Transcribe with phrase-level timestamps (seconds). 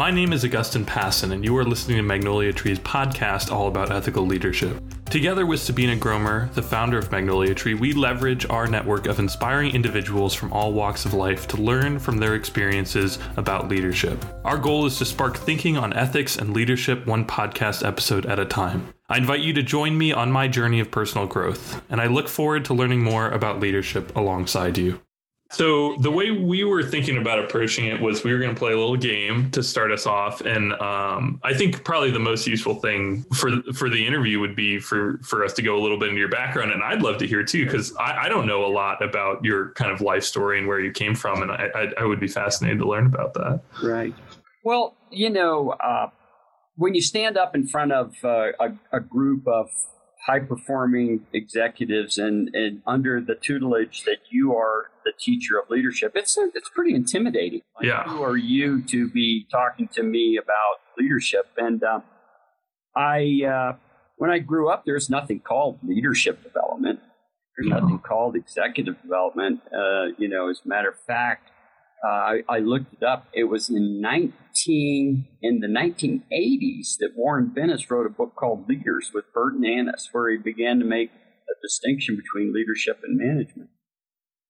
[0.00, 3.92] My name is Augustin Passon, and you are listening to Magnolia Tree's podcast all about
[3.92, 4.82] ethical leadership.
[5.10, 9.74] Together with Sabina Gromer, the founder of Magnolia Tree, we leverage our network of inspiring
[9.74, 14.24] individuals from all walks of life to learn from their experiences about leadership.
[14.42, 18.46] Our goal is to spark thinking on ethics and leadership one podcast episode at a
[18.46, 18.94] time.
[19.10, 22.28] I invite you to join me on my journey of personal growth, and I look
[22.28, 24.98] forward to learning more about leadership alongside you.
[25.52, 28.72] So the way we were thinking about approaching it was we were going to play
[28.72, 32.76] a little game to start us off, and um, I think probably the most useful
[32.76, 36.10] thing for for the interview would be for for us to go a little bit
[36.10, 38.70] into your background, and I'd love to hear too because I, I, don't know a
[38.70, 41.92] lot about your kind of life story and where you came from, and I I,
[41.98, 43.60] I would be fascinated to learn about that.
[43.82, 44.14] Right.
[44.62, 46.10] Well, you know, uh,
[46.76, 49.68] when you stand up in front of uh, a, a group of
[50.26, 56.12] high performing executives and, and under the tutelage that you are the teacher of leadership,
[56.14, 57.62] it's it's pretty intimidating.
[57.76, 58.04] Like, yeah.
[58.04, 61.46] Who are you to be talking to me about leadership?
[61.56, 62.00] And uh,
[62.94, 63.76] I, uh,
[64.16, 67.00] when I grew up, there's nothing called leadership development.
[67.56, 67.80] There's no.
[67.80, 69.60] nothing called executive development.
[69.74, 71.50] Uh, you know, as a matter of fact,
[72.04, 73.26] uh, I, I, looked it up.
[73.34, 79.10] It was in 19 in the 1980s that Warren Bennis wrote a book called Leaders
[79.12, 83.68] with Burt Nanus, where he began to make a distinction between leadership and management.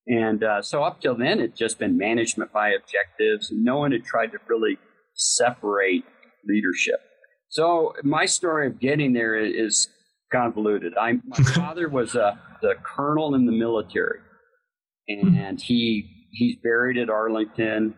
[0.07, 3.91] And uh, so up till then, it's just been management by objectives, and no one
[3.91, 4.77] had tried to really
[5.13, 6.05] separate
[6.47, 7.01] leadership.
[7.49, 9.89] So my story of getting there is
[10.31, 10.93] convoluted.
[10.97, 14.19] I, my father was a the colonel in the military,
[15.07, 17.95] and he he's buried at Arlington.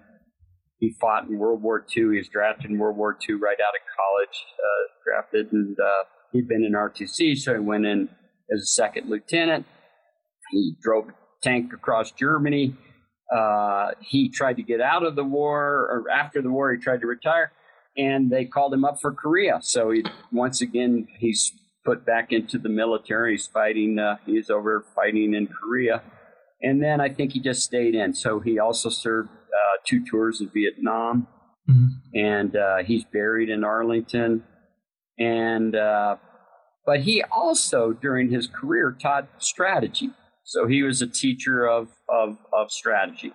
[0.80, 2.12] He fought in World War II.
[2.12, 6.04] He was drafted in World War II right out of college, uh, drafted, and uh,
[6.34, 8.10] he'd been in RTC, so he went in
[8.54, 9.66] as a second lieutenant.
[10.52, 12.76] He drove a tank across Germany.
[13.34, 17.00] Uh, he tried to get out of the war, or after the war, he tried
[17.00, 17.54] to retire,
[17.98, 19.60] and they called him up for Korea.
[19.62, 21.52] So he once again he's
[21.86, 23.32] put back into the military.
[23.32, 24.00] He's fighting.
[24.00, 26.02] Uh, he's over fighting in Korea
[26.64, 28.14] and then I think he just stayed in.
[28.14, 31.28] So he also served uh, two tours in Vietnam,
[31.70, 32.18] mm-hmm.
[32.18, 34.44] and uh, he's buried in Arlington.
[35.20, 36.16] And uh,
[36.86, 40.10] but he also during his career taught strategy.
[40.46, 43.34] So he was a teacher of of, of strategy.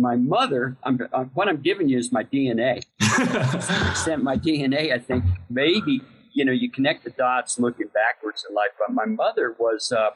[0.00, 2.82] My mother, I'm, I'm, uh, what I'm giving you is my DNA.
[3.00, 6.02] to some extent, my DNA, I think maybe
[6.34, 8.70] you know you connect the dots looking backwards in life.
[8.78, 10.10] But my mother was uh,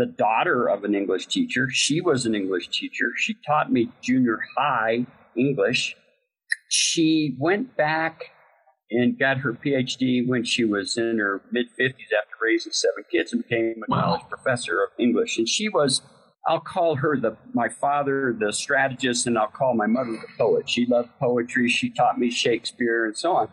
[0.00, 1.68] the daughter of an English teacher.
[1.70, 3.12] She was an English teacher.
[3.18, 5.04] She taught me junior high
[5.36, 5.94] English.
[6.70, 8.30] She went back
[8.90, 13.34] and got her PhD when she was in her mid 50s after raising seven kids
[13.34, 14.00] and became a wow.
[14.00, 15.36] college professor of English.
[15.36, 16.00] And she was,
[16.48, 20.66] I'll call her the my father the strategist, and I'll call my mother the poet.
[20.66, 21.68] She loved poetry.
[21.68, 23.48] She taught me Shakespeare and so on.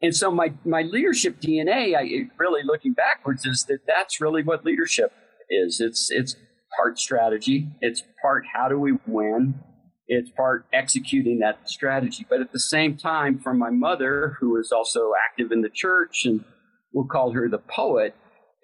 [0.00, 4.64] And so my my leadership DNA, I, really looking backwards, is that that's really what
[4.64, 5.12] leadership
[5.50, 5.80] is.
[5.80, 6.36] It's it's
[6.76, 7.68] part strategy.
[7.80, 9.54] It's part how do we win.
[10.08, 12.26] It's part executing that strategy.
[12.28, 16.24] But at the same time, from my mother, who is also active in the church,
[16.24, 16.44] and
[16.92, 18.14] we'll call her the poet,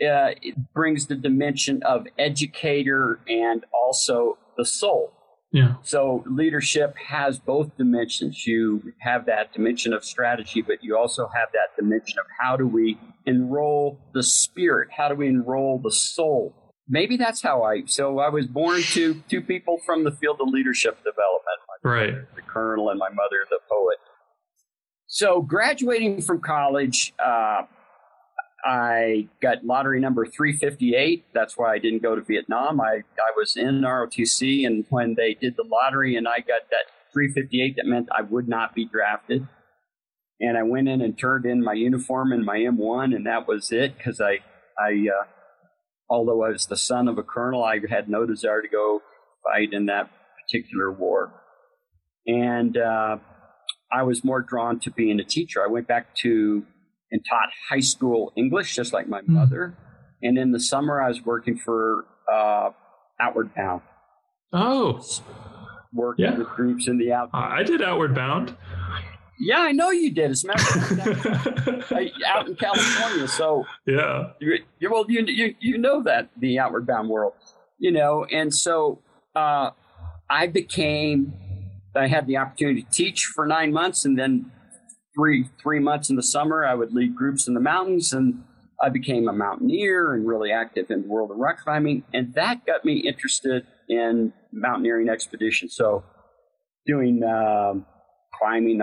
[0.00, 5.12] uh, it brings the dimension of educator and also the soul.
[5.53, 5.75] Yeah.
[5.82, 8.47] So leadership has both dimensions.
[8.47, 12.66] You have that dimension of strategy, but you also have that dimension of how do
[12.66, 14.88] we enroll the spirit?
[14.97, 16.54] How do we enroll the soul
[16.88, 17.84] maybe that's how I.
[17.87, 21.59] So I was born to two people from the field of leadership development.
[21.82, 22.34] right.
[22.37, 23.98] The colonel and my mother, the poet.
[25.06, 27.62] So graduating from college, uh,
[28.65, 31.26] I got lottery number 358.
[31.34, 32.81] That's why I didn't go to Vietnam.
[32.81, 36.87] I, I was in ROTC, and when they did the lottery and I got that
[37.12, 39.48] 358, that meant I would not be drafted.
[40.41, 43.71] And I went in and turned in my uniform and my M1, and that was
[43.72, 44.39] it because I,
[44.78, 45.24] I uh,
[46.09, 49.01] although I was the son of a colonel, I had no desire to go
[49.45, 50.10] fight in that
[50.45, 51.33] particular war.
[52.27, 53.19] And uh,
[53.93, 55.63] I was more drawn to being a teacher.
[55.63, 56.65] I went back to
[57.10, 59.28] and taught high school English, just like my mm.
[59.28, 59.77] mother.
[60.22, 62.71] And in the summer, I was working for uh,
[63.21, 63.83] Outward Bound.
[64.53, 65.03] Oh,
[65.93, 66.39] working yeah.
[66.39, 67.39] with groups in the Outward.
[67.39, 68.57] I did Outward Bound.
[69.38, 70.30] Yeah, I know you did.
[70.30, 73.26] As a matter of fact, out in California.
[73.28, 77.32] So yeah, you, you, well, you, you you know that the outward bound world,
[77.78, 79.00] you know, and so
[79.34, 79.70] uh,
[80.30, 81.34] I became.
[81.94, 84.50] I had the opportunity to teach for nine months, and then
[85.14, 88.44] three three months in the summer, I would lead groups in the mountains, and
[88.82, 92.64] I became a mountaineer and really active in the world of rock climbing, and that
[92.66, 95.74] got me interested in mountaineering expeditions.
[95.74, 96.04] So
[96.86, 97.86] doing um,
[98.34, 98.82] climbing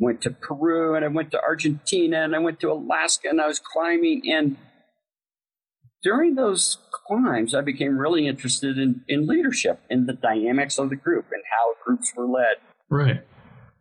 [0.00, 3.46] went to Peru and I went to Argentina and I went to Alaska and I
[3.46, 4.22] was climbing.
[4.26, 4.56] And
[6.02, 10.96] during those climbs, I became really interested in, in leadership, in the dynamics of the
[10.96, 12.56] group and how groups were led.
[12.88, 13.22] Right.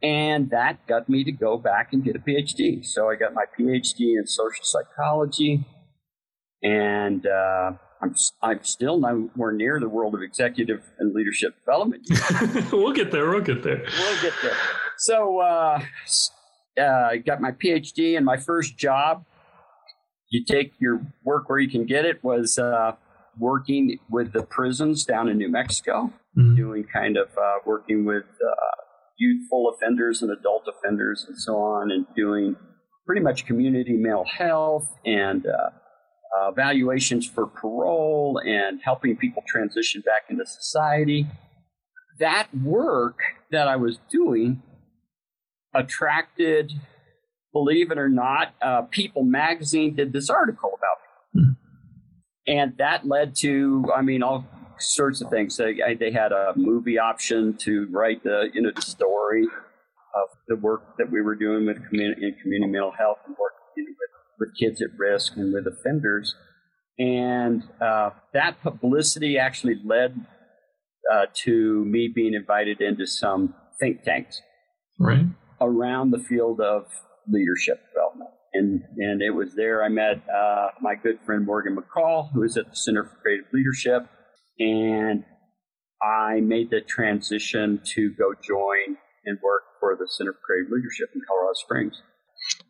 [0.04, 2.86] And that got me to go back and get a PhD.
[2.86, 5.66] So I got my PhD in social psychology.
[6.62, 12.08] And uh, I'm, I'm still nowhere near the world of executive and leadership development.
[12.72, 13.30] we'll get there.
[13.30, 13.86] We'll get there.
[13.98, 14.58] We'll get there.
[15.00, 15.82] So uh,
[16.78, 19.24] uh, I got my PhD, and my first job,
[20.30, 22.92] you take your work where you can get it, was uh,
[23.40, 26.56] working with the prisons down in New Mexico, mm-hmm.
[26.56, 28.82] doing kind of uh, working with uh,
[29.18, 32.58] youthful offenders and adult offenders and so on, and doing
[33.06, 35.70] pretty much community mental health and uh,
[36.38, 41.26] uh, evaluations for parole and helping people transition back into society.
[42.20, 43.20] That work
[43.50, 44.62] that I was doing
[45.74, 46.72] attracted,
[47.54, 50.98] believe it or not, uh, People magazine did this article about
[51.34, 51.44] me.
[51.44, 51.52] Hmm.
[52.48, 54.46] And that led to, I mean, all
[54.80, 55.58] sorts of things.
[55.58, 60.56] They, they had a movie option to write the, you know, the story of the
[60.56, 63.90] work that we were doing with community, in community mental health and work you know,
[63.92, 66.34] with with kids at risk and with offenders.
[66.98, 70.26] And uh, that publicity actually led
[71.12, 74.42] uh, to me being invited into some think tanks
[75.00, 75.26] right.
[75.62, 76.86] Around the field of
[77.28, 78.32] leadership development.
[78.54, 82.58] And, and it was there I met uh, my good friend Morgan McCall, who is
[82.58, 84.08] at the Center for Creative Leadership.
[84.60, 85.24] And
[86.02, 91.10] I made the transition to go join and work for the Center for Creative Leadership
[91.14, 92.02] in Colorado Springs.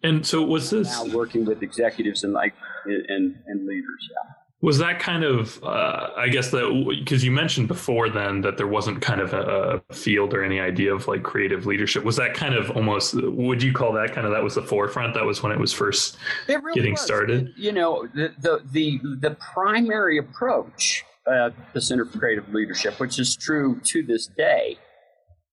[0.03, 2.53] And so was this now working with executives and like
[2.85, 4.09] and and leaders?
[4.11, 4.33] Yeah.
[4.61, 8.67] Was that kind of, uh, I guess that because you mentioned before then that there
[8.67, 12.03] wasn't kind of a, a, field or any idea of like creative leadership.
[12.03, 15.13] Was that kind of almost, would you call that kind of, that was the forefront?
[15.13, 16.17] That was when it was first
[16.49, 17.01] really getting was.
[17.01, 17.53] started?
[17.55, 23.17] You know, the, the, the, the primary approach at the Center for Creative Leadership, which
[23.17, 24.77] is true to this day,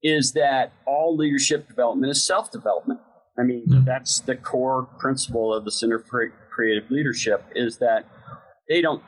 [0.02, 3.00] is that all leadership development is self development.
[3.38, 3.82] I mean, yeah.
[3.84, 8.06] that's the core principle of the Center for Creative Leadership is that
[8.68, 9.02] they don't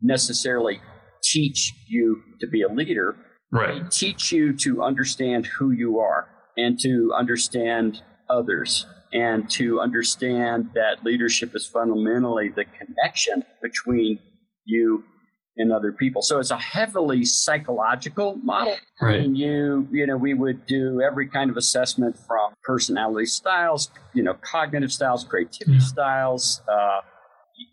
[0.00, 0.80] necessarily
[1.22, 3.16] teach you to be a leader.
[3.50, 3.82] Right.
[3.82, 10.70] They teach you to understand who you are and to understand others and to understand
[10.74, 14.18] that leadership is fundamentally the connection between
[14.64, 15.04] you
[15.58, 16.22] and other people.
[16.22, 18.76] So it's a heavily psychological model.
[19.00, 19.20] Right.
[19.20, 24.22] And you, you know, we would do every kind of assessment from personality styles, you
[24.22, 25.84] know, cognitive styles, creativity yeah.
[25.84, 26.62] styles.
[26.66, 27.00] Uh,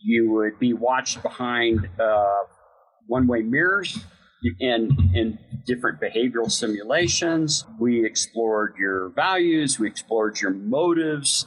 [0.02, 2.40] you would be watched behind uh,
[3.08, 4.00] one-way mirrors
[4.60, 7.66] in in different behavioral simulations.
[7.80, 11.46] We explored your values, we explored your motives,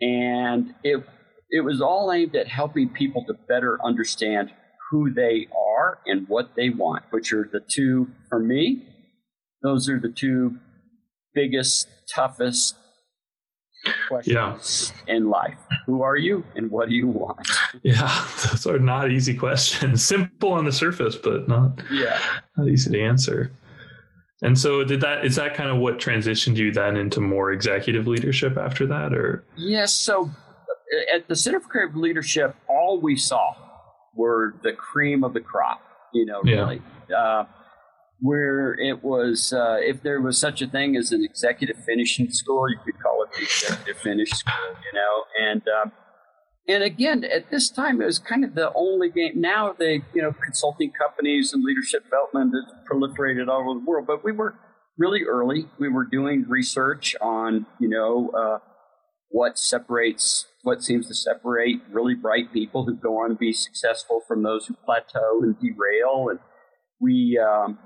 [0.00, 1.04] and it
[1.50, 4.50] it was all aimed at helping people to better understand
[4.90, 8.86] who they are and what they want, which are the two, for me,
[9.62, 10.56] those are the two
[11.34, 12.76] biggest, toughest
[14.08, 15.14] questions yeah.
[15.14, 15.58] in life.
[15.86, 17.46] Who are you and what do you want?
[17.82, 20.04] Yeah, those are not easy questions.
[20.06, 22.18] Simple on the surface, but not, yeah.
[22.56, 23.52] not easy to answer.
[24.42, 28.06] And so did that is that kind of what transitioned you then into more executive
[28.06, 30.30] leadership after that or Yes, so
[31.14, 33.54] at the Center for Creative Leadership, all we saw
[34.14, 36.80] were the cream of the crop, you know, really.
[37.08, 37.16] Yeah.
[37.16, 37.46] Uh,
[38.20, 42.68] where it was, uh, if there was such a thing as an executive finishing school,
[42.68, 45.92] you could call it the executive finish school, you know, and, um,
[46.68, 49.40] and again, at this time, it was kind of the only game.
[49.40, 54.06] Now, the you know consulting companies and leadership development has proliferated all over the world.
[54.06, 54.54] But we were
[54.96, 55.66] really early.
[55.80, 58.58] We were doing research on you know uh,
[59.30, 64.20] what separates what seems to separate really bright people who go on to be successful
[64.28, 66.28] from those who plateau and derail.
[66.30, 66.38] And
[67.00, 67.78] we, um,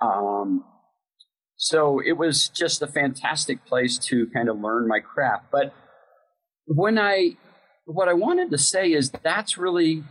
[0.00, 0.64] um,
[1.56, 5.46] so it was just a fantastic place to kind of learn my craft.
[5.50, 5.74] But
[6.66, 7.36] when I,
[7.84, 10.04] what I wanted to say is that's really,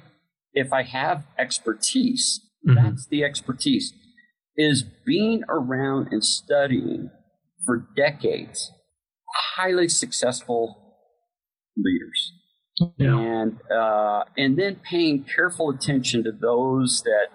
[0.53, 2.75] if I have expertise, mm-hmm.
[2.75, 3.93] that's the expertise,
[4.57, 7.11] is being around and studying
[7.65, 8.71] for decades
[9.55, 10.97] highly successful
[11.77, 12.33] leaders.
[12.97, 13.17] Yeah.
[13.17, 17.27] And uh, and then paying careful attention to those that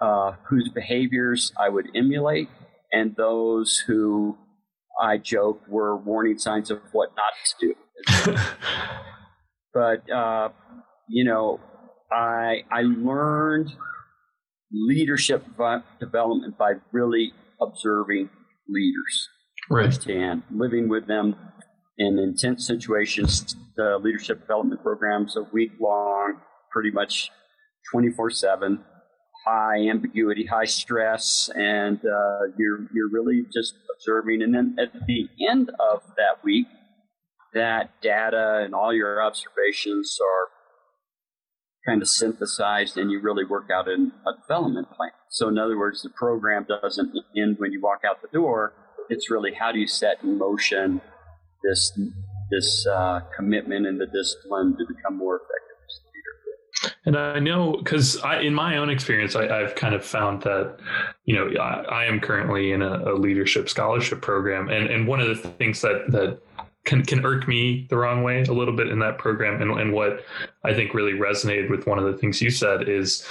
[0.00, 2.48] uh, whose behaviors I would emulate,
[2.92, 4.36] and those who
[5.00, 8.36] I joke were warning signs of what not to do.
[9.74, 10.48] but uh,
[11.08, 11.60] you know,
[12.12, 13.72] I I learned
[14.72, 15.44] leadership
[16.00, 18.30] development by really observing
[18.68, 19.28] leaders
[19.70, 19.86] right.
[19.86, 21.36] firsthand, living with them
[21.98, 23.56] in intense situations.
[23.76, 27.30] The leadership development programs a week long, pretty much
[27.92, 28.84] 24 7
[29.46, 34.42] high ambiguity, high stress, and uh, you're you're really just observing.
[34.42, 36.66] And then at the end of that week,
[37.54, 40.48] that data and all your observations are
[41.86, 43.96] kind of synthesized, and you really work out a
[44.42, 45.12] development plan.
[45.30, 48.72] So, in other words, the program doesn't end when you walk out the door.
[49.08, 51.00] It's really how do you set in motion
[51.62, 51.98] this
[52.50, 55.65] this uh, commitment and the discipline to become more effective.
[57.04, 60.78] And I know because I, in my own experience, I, have kind of found that,
[61.24, 65.20] you know, I, I am currently in a, a, leadership scholarship program, and and one
[65.20, 66.38] of the things that that
[66.84, 69.92] can can irk me the wrong way a little bit in that program, and and
[69.92, 70.24] what
[70.64, 73.26] I think really resonated with one of the things you said is.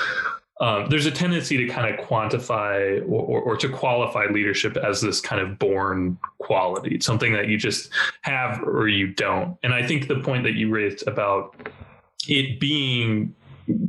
[0.62, 5.02] Um, there's a tendency to kind of quantify or, or, or, to qualify leadership as
[5.02, 7.90] this kind of born quality, something that you just
[8.22, 9.58] have or you don't.
[9.64, 11.70] And I think the point that you raised about
[12.28, 13.36] it being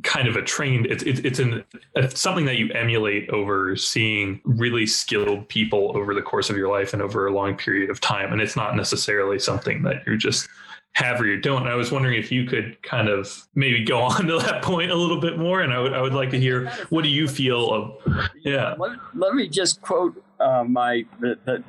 [0.02, 1.62] kind of a trained it's it's, it's an
[1.95, 6.71] it's something that you emulate over seeing really skilled people over the course of your
[6.71, 8.33] life and over a long period of time.
[8.33, 10.49] And it's not necessarily something that you're just
[10.92, 11.62] have or you don't.
[11.62, 14.90] And i was wondering if you could kind of maybe go on to that point
[14.90, 15.61] a little bit more.
[15.61, 18.75] And i would i would like to hear what do you feel of yeah.
[18.78, 21.64] Let, let me just quote uh, my the, the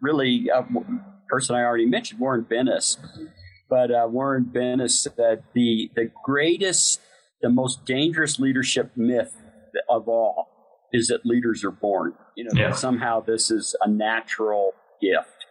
[0.00, 0.62] really uh,
[1.28, 2.96] person i already mentioned warren bennis.
[3.68, 7.00] But uh, Warren Bennis said the the greatest,
[7.44, 9.36] the most dangerous leadership myth
[9.90, 10.48] of all
[10.94, 12.14] is that leaders are born.
[12.36, 12.70] You know, yeah.
[12.70, 15.44] that somehow this is a natural gift,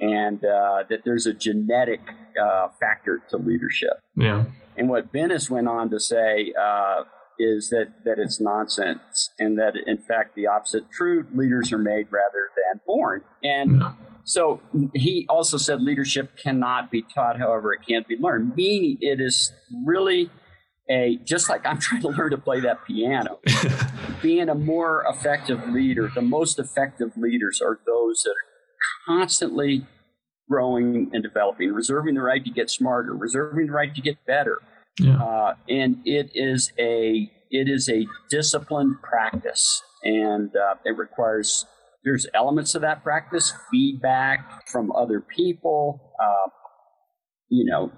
[0.00, 2.00] and uh, that there's a genetic
[2.42, 4.00] uh, factor to leadership.
[4.16, 4.46] Yeah.
[4.76, 7.04] And what Bennis went on to say uh,
[7.38, 11.24] is that that it's nonsense, and that in fact the opposite true.
[11.32, 13.80] Leaders are made rather than born, and.
[13.80, 13.92] Yeah
[14.28, 14.60] so
[14.94, 19.54] he also said leadership cannot be taught, however, it can't be learned, meaning it is
[19.86, 20.28] really
[20.90, 23.38] a, just like I'm trying to learn to play that piano,
[24.22, 29.86] being a more effective leader, the most effective leaders are those that are constantly
[30.48, 34.60] growing and developing, reserving the right to get smarter, reserving the right to get better.
[34.98, 35.22] Yeah.
[35.22, 41.66] Uh, and it is a it is a disciplined practice, and uh, it requires
[42.04, 46.12] there's elements of that practice, feedback from other people.
[46.20, 46.50] Uh,
[47.48, 47.92] you know,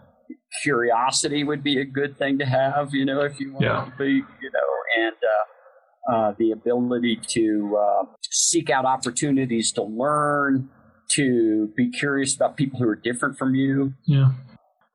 [0.63, 2.95] curiosity would be a good thing to have.
[2.95, 3.85] You know, if you want yeah.
[3.85, 9.83] to be, you know, and uh, uh, the ability to uh, seek out opportunities to
[9.83, 10.69] learn,
[11.13, 13.95] to be curious about people who are different from you.
[14.07, 14.33] Yeah.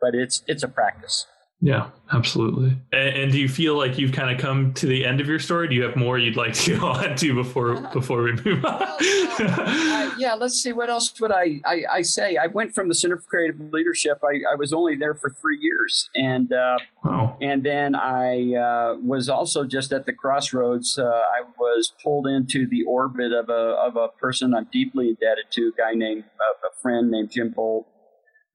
[0.01, 1.25] But it's it's a practice.
[1.65, 2.77] Yeah, absolutely.
[2.93, 5.39] And, and, do you feel like you've kind of come to the end of your
[5.39, 5.67] story?
[5.67, 8.83] Do you have more you'd like to go on to before before we move on?
[8.83, 10.73] uh, yeah, let's see.
[10.73, 12.37] What else would I, I, I say?
[12.37, 14.19] I went from the Center for Creative Leadership.
[14.23, 17.35] I, I was only there for three years, and uh, wow.
[17.41, 20.99] and then I uh, was also just at the crossroads.
[20.99, 25.45] Uh, I was pulled into the orbit of a of a person I'm deeply indebted
[25.53, 27.87] to, a guy named uh, a friend named Jim Bolt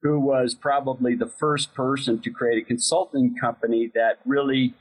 [0.01, 4.73] who was probably the first person to create a consulting company that really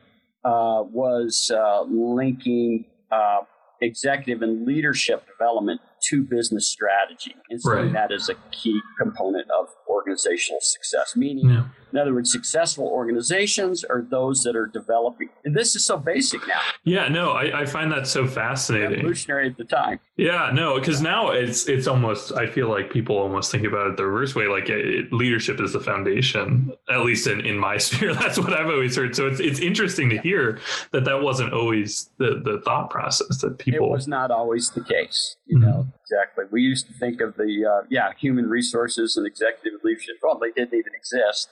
[0.44, 3.40] uh, was uh, linking uh,
[3.82, 7.92] executive and leadership development to business strategy and seeing right.
[7.92, 11.14] that as a key component of organizational success.
[11.16, 11.64] Meaning, yeah.
[11.92, 15.28] In other words, successful organizations are those that are developing.
[15.44, 16.60] And this is so basic now.
[16.84, 18.90] Yeah, no, I, I find that so fascinating.
[18.90, 20.00] Revolutionary at the time.
[20.16, 22.32] Yeah, no, because now it's it's almost.
[22.32, 24.46] I feel like people almost think about it the reverse way.
[24.48, 26.72] Like it, leadership is the foundation.
[26.90, 29.16] At least in, in my sphere, that's what I've always heard.
[29.16, 30.58] So it's it's interesting to hear
[30.92, 33.86] that that wasn't always the the thought process that people.
[33.86, 35.36] It was not always the case.
[35.46, 35.68] You mm-hmm.
[35.68, 36.44] know exactly.
[36.50, 40.16] We used to think of the uh, yeah human resources and executive leadership.
[40.22, 41.48] Well, they didn't even exist,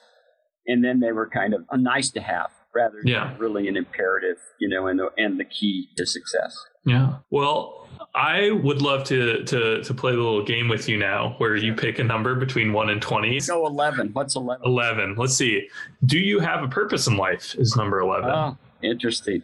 [0.68, 3.28] and then they were kind of a nice to have rather yeah.
[3.28, 6.56] than really an imperative, you know, and the, and the key to success.
[6.84, 7.16] Yeah.
[7.30, 11.56] Well, I would love to to to play the little game with you now, where
[11.56, 13.40] you pick a number between one and twenty.
[13.40, 14.10] So eleven.
[14.12, 14.64] What's eleven?
[14.64, 15.14] Eleven.
[15.16, 15.68] Let's see.
[16.04, 17.54] Do you have a purpose in life?
[17.58, 18.30] Is number eleven.
[18.30, 19.42] Oh, interesting.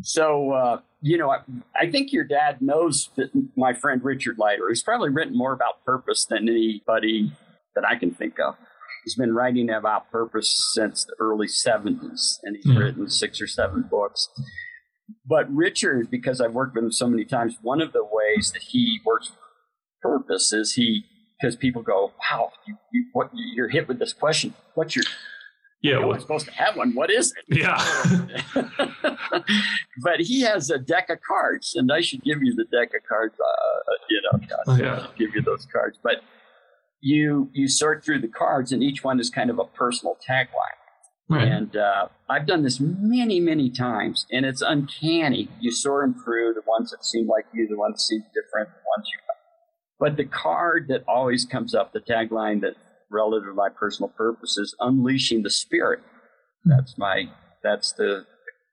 [0.00, 1.40] So, uh, you know, I,
[1.78, 4.66] I, think your dad knows that my friend Richard Leider.
[4.66, 7.30] who's probably written more about purpose than anybody
[7.74, 8.56] that I can think of.
[9.04, 12.78] He's been writing about purpose since the early 70s, and he's mm.
[12.78, 14.28] written six or seven books.
[15.26, 18.62] But Richard, because I've worked with him so many times, one of the ways that
[18.62, 19.38] he works with
[20.00, 21.04] purpose is he,
[21.40, 24.54] because people go, wow, you, you, what, you're hit with this question.
[24.74, 25.04] What's your
[25.80, 26.94] Yeah, no one's supposed to have one.
[26.94, 27.58] What is it?
[27.58, 27.76] Yeah.
[30.02, 33.02] but he has a deck of cards, and I should give you the deck of
[33.08, 33.34] cards.
[33.34, 35.06] Uh, you know, oh, yeah.
[35.18, 35.98] give you those cards.
[36.02, 36.22] But
[37.02, 40.78] you you sort through the cards, and each one is kind of a personal tagline.
[41.28, 41.48] Right.
[41.48, 45.48] And uh, I've done this many, many times, and it's uncanny.
[45.60, 48.68] You sort them through the ones that seem like you, the ones that seem different,
[48.68, 49.18] the ones you.
[49.98, 52.74] But the card that always comes up, the tagline that
[53.08, 56.00] relative to my personal purpose is unleashing the spirit.
[56.64, 57.26] That's my
[57.62, 58.26] that's the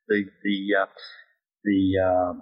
[0.07, 0.85] the the uh,
[1.63, 2.33] the uh,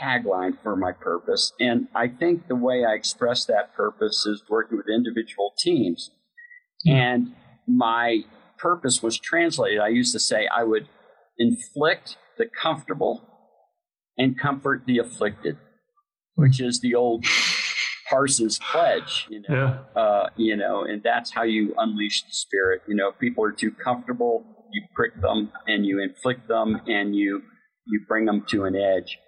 [0.00, 4.76] tagline for my purpose, and I think the way I express that purpose is working
[4.76, 6.10] with individual teams,
[6.86, 7.34] and
[7.66, 8.20] my
[8.58, 9.80] purpose was translated.
[9.80, 10.88] I used to say I would
[11.38, 13.22] inflict the comfortable
[14.18, 15.58] and comfort the afflicted,
[16.34, 17.24] which is the old
[18.08, 20.00] Parsons pledge, you know, yeah.
[20.00, 22.82] uh, you know, and that's how you unleash the spirit.
[22.86, 27.16] You know, if people are too comfortable, you prick them and you inflict them and
[27.16, 27.42] you
[27.86, 29.18] you bring them to an edge.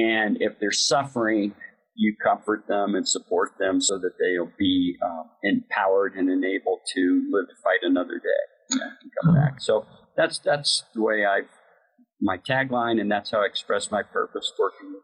[0.00, 1.54] And if they're suffering,
[1.94, 7.28] you comfort them and support them so that they'll be um, empowered and enabled to
[7.30, 9.60] live to fight another day and come back.
[9.60, 11.42] So that's that's the way I
[12.20, 14.94] my tagline, and that's how I express my purpose working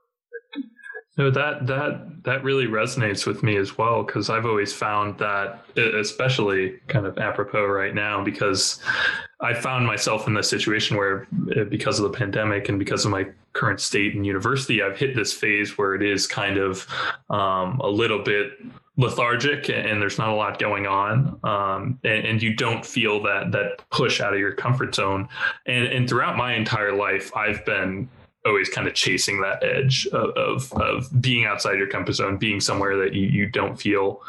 [1.17, 5.65] no, that that that really resonates with me as well because I've always found that,
[5.77, 8.81] especially kind of apropos right now, because
[9.41, 13.13] I found myself in this situation where, uh, because of the pandemic and because of
[13.13, 16.87] my current state in university, I've hit this phase where it is kind of
[17.31, 18.53] um, a little bit
[18.99, 23.53] lethargic and there's not a lot going on um, and, and, you don't feel that
[23.53, 25.29] that push out of your comfort zone.
[25.67, 28.09] And, and throughout my entire life i've been
[28.47, 32.61] always kind of chasing that edge of, of, of, being outside your comfort zone, being
[32.61, 34.23] somewhere that you, you don't feel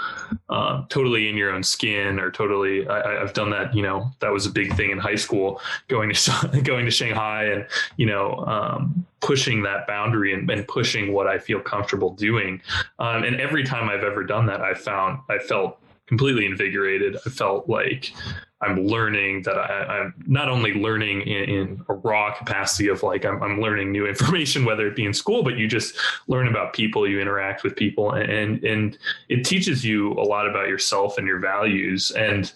[0.50, 2.88] uh, totally in your own skin or totally.
[2.88, 3.76] I, have done that.
[3.76, 7.46] You know, that was a big thing in high school, going to going to Shanghai
[7.46, 7.66] and
[7.98, 12.62] you know um, pushing that boundary and, and, pushing what I feel comfortable doing.
[13.00, 17.18] Um, and every time I've ever done that, I found I felt completely invigorated.
[17.26, 18.14] I felt like
[18.62, 23.24] I'm learning that I, am not only learning in, in, a raw capacity of like
[23.24, 25.96] I'm, I'm, learning new information, whether it be in school, but you just
[26.28, 28.98] learn about people, you interact with people, and and
[29.30, 32.12] it teaches you a lot about yourself and your values.
[32.12, 32.52] And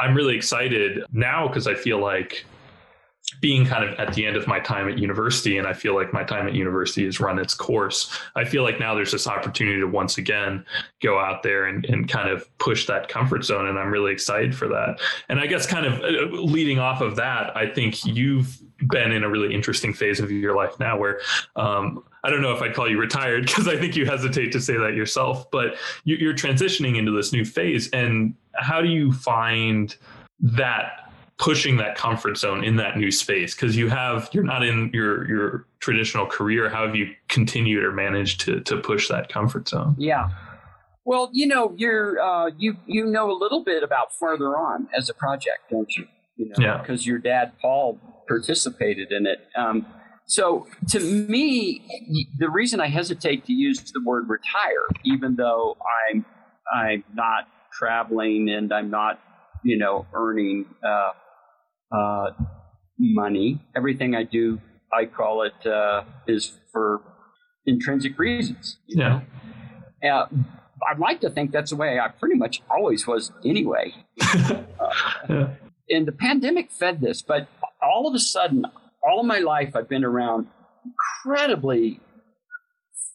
[0.00, 2.44] I'm really excited now because I feel like
[3.44, 6.14] being kind of at the end of my time at university and I feel like
[6.14, 8.10] my time at university has run its course.
[8.34, 10.64] I feel like now there's this opportunity to once again
[11.02, 13.68] go out there and, and kind of push that comfort zone.
[13.68, 14.98] And I'm really excited for that.
[15.28, 19.24] And I guess kind of uh, leading off of that, I think you've been in
[19.24, 21.20] a really interesting phase of your life now where
[21.54, 24.60] um, I don't know if I'd call you retired because I think you hesitate to
[24.62, 27.90] say that yourself, but you're transitioning into this new phase.
[27.90, 29.94] And how do you find
[30.40, 31.03] that
[31.38, 35.28] pushing that comfort zone in that new space because you have you're not in your
[35.28, 36.68] your traditional career.
[36.68, 39.96] How have you continued or managed to to push that comfort zone?
[39.98, 40.28] Yeah.
[41.04, 45.08] Well you know you're uh, you you know a little bit about further on as
[45.08, 46.06] a project don't you?
[46.36, 46.78] You know yeah.
[46.78, 49.48] because your dad paul participated in it.
[49.56, 49.86] Um,
[50.26, 51.82] so to me
[52.38, 55.76] the reason i hesitate to use the word retire even though
[56.10, 56.24] i'm
[56.74, 59.20] i'm not traveling and i'm not
[59.62, 61.10] you know earning uh,
[61.92, 62.30] uh,
[62.98, 63.60] money.
[63.76, 64.60] Everything I do,
[64.92, 67.02] I call it, uh, is for
[67.66, 68.78] intrinsic reasons.
[68.88, 69.20] yeah.
[70.02, 70.26] Uh,
[70.90, 73.94] I'd like to think that's the way I pretty much always was anyway.
[74.20, 75.54] yeah.
[75.88, 77.48] And the pandemic fed this, but
[77.82, 78.66] all of a sudden,
[79.02, 80.46] all of my life I've been around
[80.84, 82.00] incredibly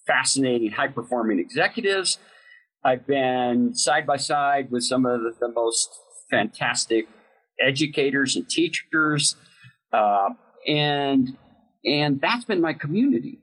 [0.07, 2.17] fascinating, high performing executives.
[2.83, 5.89] I've been side by side with some of the, the most
[6.31, 7.07] fantastic
[7.59, 9.35] educators and teachers,
[9.93, 10.29] uh,
[10.67, 11.37] and
[11.85, 13.39] and that's been my community.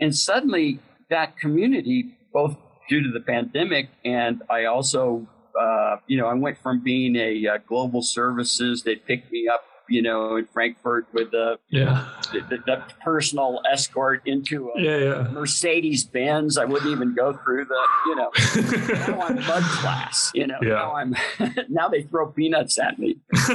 [0.00, 2.56] And suddenly, that community, both
[2.88, 5.26] due to the pandemic, and I also,
[5.58, 9.64] uh, you know, I went from being a, a global services that picked me up
[9.88, 14.96] you know, in Frankfurt with the yeah the, the, the personal escort into a yeah,
[14.96, 15.28] yeah.
[15.30, 16.56] Mercedes Benz.
[16.58, 18.30] I wouldn't even go through the you know.
[19.06, 20.30] now I'm mud class.
[20.34, 20.68] You know, yeah.
[20.70, 21.14] now I'm
[21.68, 23.18] now they throw peanuts at me.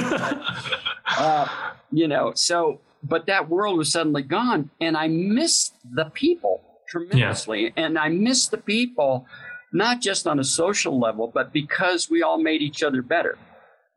[1.16, 1.48] uh,
[1.90, 7.72] you know, so but that world was suddenly gone, and I missed the people tremendously,
[7.76, 9.26] and I missed the people
[9.72, 13.38] not just on a social level, but because we all made each other better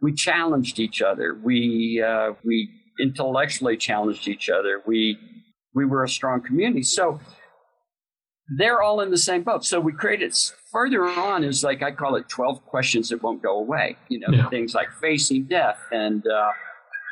[0.04, 1.40] we challenged each other.
[1.42, 4.84] We uh, we intellectually challenged each other.
[4.86, 5.18] We
[5.74, 6.84] we were a strong community.
[6.84, 7.20] So
[8.58, 9.64] they're all in the same boat.
[9.64, 10.38] So we created
[10.72, 13.96] further on is like I call it twelve questions that won't go away.
[14.10, 14.50] You know, yeah.
[14.50, 16.52] things like facing death and uh,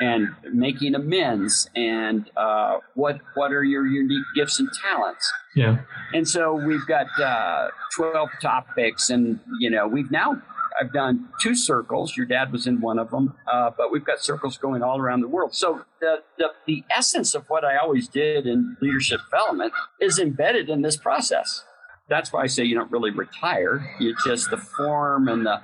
[0.02, 5.78] and making amends and uh, what what are your unique gifts and talents yeah
[6.14, 10.42] and so we've got uh, 12 topics and you know we've now
[10.82, 12.18] i've done two circles.
[12.18, 15.22] Your dad was in one of them uh, but we've got circles going all around
[15.22, 15.56] the world.
[15.56, 20.70] So the, the, the essence of what i always did in leadership development is embedded
[20.70, 21.64] in this process.
[22.10, 23.96] That's why i say you don't really retire.
[24.00, 25.62] You just the form and the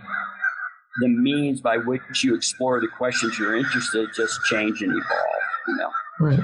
[1.02, 5.76] the means by which you explore the questions you're interested just change and evolve you
[5.76, 6.40] know right.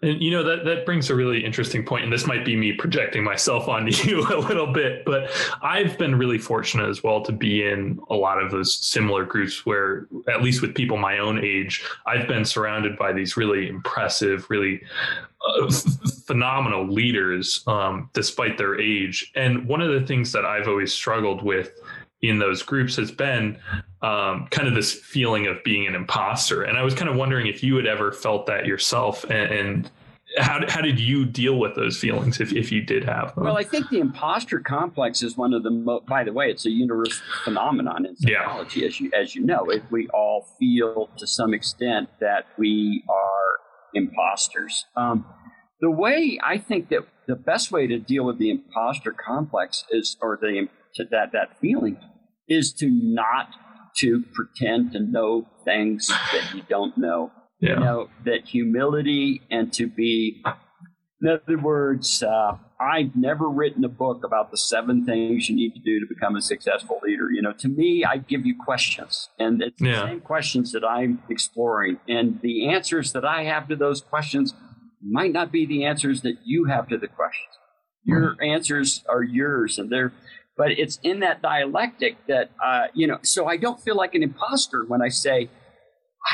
[0.00, 2.72] And you know that that brings a really interesting point and this might be me
[2.72, 5.30] projecting myself onto you a little bit but
[5.62, 9.66] i've been really fortunate as well to be in a lot of those similar groups
[9.66, 14.46] where at least with people my own age i've been surrounded by these really impressive
[14.50, 14.80] really
[15.46, 15.70] uh,
[16.26, 19.30] phenomenal leaders um, despite their age.
[19.36, 21.80] And one of the things that i've always struggled with
[22.22, 23.58] in those groups has been
[24.02, 26.62] um, kind of this feeling of being an imposter.
[26.62, 29.90] And I was kind of wondering if you had ever felt that yourself and, and
[30.36, 33.44] how, how did you deal with those feelings if, if you did have them?
[33.44, 36.66] Well, I think the imposter complex is one of the most, by the way, it's
[36.66, 38.86] a universal phenomenon in psychology, yeah.
[38.86, 39.70] as you, as you know.
[39.70, 43.58] If we all feel to some extent that we are
[43.94, 44.84] imposters.
[44.96, 45.24] Um,
[45.80, 50.16] the way I think that the best way to deal with the imposter complex is,
[50.20, 51.98] or the to that that feeling
[52.48, 53.48] is to not
[53.98, 57.32] to pretend to know things that you don't know.
[57.60, 57.70] Yeah.
[57.70, 60.42] You know that humility and to be.
[61.20, 65.74] In other words, uh, I've never written a book about the seven things you need
[65.74, 67.28] to do to become a successful leader.
[67.32, 71.20] You know, to me, I give you questions, and it's the same questions that I'm
[71.28, 74.54] exploring, and the answers that I have to those questions
[75.02, 77.48] might not be the answers that you have to the questions.
[78.04, 78.54] Your mm.
[78.54, 80.12] answers are yours, and they're
[80.58, 84.24] but it's in that dialectic that, uh, you know, so I don't feel like an
[84.24, 85.48] imposter when I say,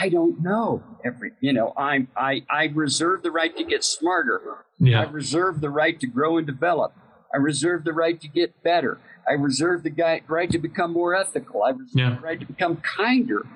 [0.00, 4.64] I don't know every, you know, I'm, I, I reserve the right to get smarter.
[4.80, 5.02] Yeah.
[5.02, 6.94] I reserve the right to grow and develop.
[7.34, 8.98] I reserve the right to get better.
[9.28, 11.62] I reserve the guy, right to become more ethical.
[11.62, 12.14] I reserve yeah.
[12.14, 13.46] the right to become kinder.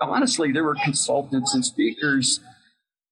[0.00, 2.40] Honestly, there were consultants and speakers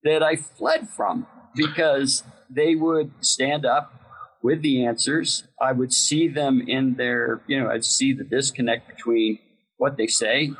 [0.03, 4.00] that I fled from because they would stand up
[4.43, 5.47] with the answers.
[5.61, 9.39] I would see them in their, you know, I'd see the disconnect between
[9.77, 10.51] what they say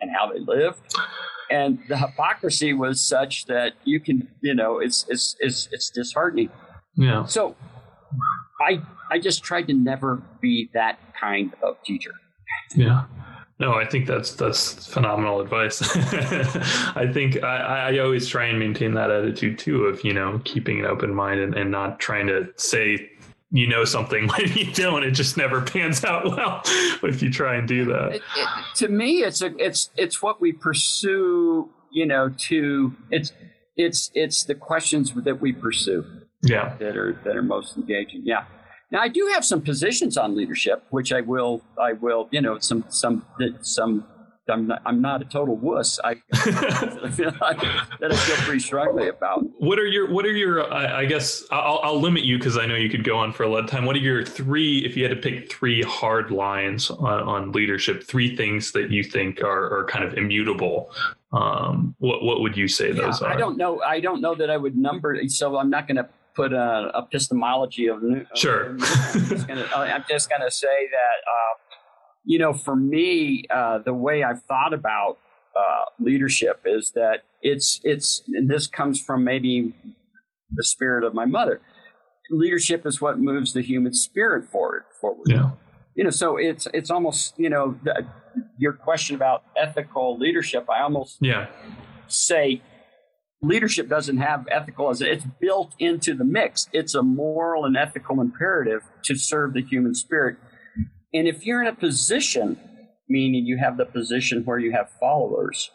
[0.00, 0.76] and how they live.
[1.50, 6.50] And the hypocrisy was such that you can, you know, it's it's it's it's disheartening.
[6.96, 7.24] Yeah.
[7.26, 7.54] So
[8.60, 12.10] I I just tried to never be that kind of teacher.
[12.74, 13.04] Yeah.
[13.58, 15.80] No, I think that's that's phenomenal advice.
[16.96, 20.80] I think I, I always try and maintain that attitude too of you know keeping
[20.80, 23.10] an open mind and, and not trying to say
[23.50, 26.62] you know something when you don't it just never pans out well
[27.02, 28.16] if you try and do that.
[28.16, 33.32] it, it, to me it's a it's it's what we pursue you know to it's
[33.76, 36.04] it's it's the questions that we pursue
[36.42, 36.76] yeah.
[36.78, 38.22] that are that are most engaging.
[38.24, 38.44] Yeah.
[38.90, 42.58] Now i do have some positions on leadership which i will i will you know
[42.58, 43.24] some some
[43.60, 44.06] some
[44.48, 45.98] I'm not, I'm not a total wuss.
[46.04, 47.60] I, I feel like,
[48.00, 49.44] that I feel pretty strongly about.
[49.58, 50.72] What are your What are your?
[50.72, 53.42] I, I guess I'll, I'll limit you because I know you could go on for
[53.42, 53.84] a lot of time.
[53.84, 54.84] What are your three?
[54.84, 59.02] If you had to pick three hard lines on, on leadership, three things that you
[59.02, 60.90] think are, are kind of immutable.
[61.32, 63.32] Um, what What would you say yeah, those are?
[63.32, 63.80] I don't know.
[63.80, 65.20] I don't know that I would number.
[65.28, 68.02] So I'm not going to put a epistemology of.
[68.34, 68.70] Sure.
[68.70, 68.78] I'm
[70.08, 71.18] just going to say that.
[71.26, 71.54] Uh,
[72.26, 75.18] you know, for me, uh, the way I've thought about
[75.56, 79.72] uh, leadership is that it's it's and this comes from maybe
[80.50, 81.60] the spirit of my mother.
[82.28, 84.82] Leadership is what moves the human spirit forward.
[85.00, 85.26] Forward.
[85.28, 85.52] Yeah.
[85.94, 88.04] You know, so it's it's almost you know the,
[88.58, 90.68] your question about ethical leadership.
[90.68, 91.46] I almost yeah
[92.08, 92.60] say
[93.40, 96.68] leadership doesn't have ethical as it's built into the mix.
[96.72, 100.38] It's a moral and ethical imperative to serve the human spirit
[101.12, 102.58] and if you're in a position,
[103.08, 105.70] meaning you have the position where you have followers,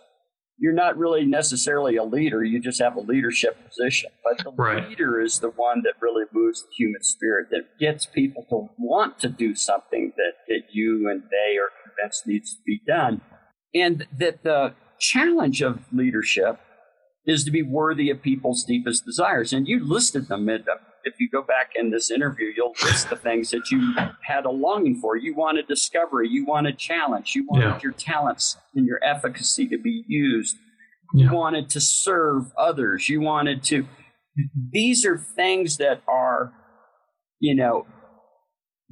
[0.61, 2.43] you're not really necessarily a leader.
[2.43, 4.11] You just have a leadership position.
[4.23, 4.87] But the right.
[4.87, 9.17] leader is the one that really moves the human spirit, that gets people to want
[9.19, 13.21] to do something that, that you and they are convinced needs to be done.
[13.73, 16.59] And that the challenge of leadership
[17.25, 19.53] is to be worthy of people's deepest desires.
[19.53, 20.63] And you listed them in
[21.03, 24.49] if you go back in this interview, you'll list the things that you had a
[24.49, 25.15] longing for.
[25.15, 27.79] You wanted discovery, you wanted challenge, you wanted yeah.
[27.81, 30.57] your talents and your efficacy to be used.
[31.13, 31.25] Yeah.
[31.25, 33.09] You wanted to serve others.
[33.09, 33.85] You wanted to.
[34.71, 36.53] These are things that are,
[37.39, 37.85] you know,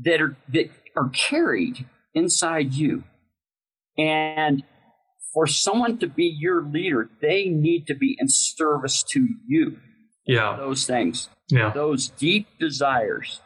[0.04, 3.04] that are that are carried inside you,
[3.98, 4.64] and
[5.34, 9.78] for someone to be your leader, they need to be in service to you.
[10.26, 10.56] Yeah.
[10.58, 11.30] Those things.
[11.50, 11.72] Yeah.
[11.74, 13.42] Those deep desires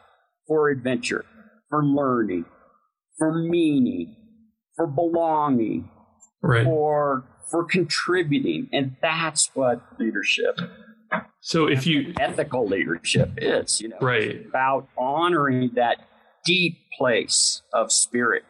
[0.46, 1.24] for adventure,
[1.70, 2.44] for learning,
[3.18, 4.14] for meaning,
[4.76, 5.88] for belonging,
[6.42, 6.64] right.
[6.64, 8.68] for for contributing.
[8.72, 10.58] And that's what leadership
[11.40, 15.98] so if you ethical leadership is, you know, right about honoring that
[16.44, 18.44] deep place of spirit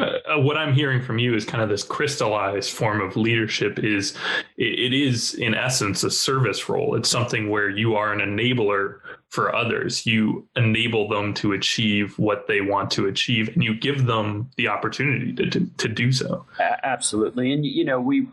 [0.00, 4.14] uh, what I'm hearing from you is kind of this crystallized form of leadership is
[4.56, 6.94] it, it is in essence a service role.
[6.94, 8.98] It's something where you are an enabler
[9.30, 10.06] for others.
[10.06, 14.68] You enable them to achieve what they want to achieve and you give them the
[14.68, 16.46] opportunity to, to, to do so.
[16.82, 17.52] Absolutely.
[17.52, 18.26] And, you know, we,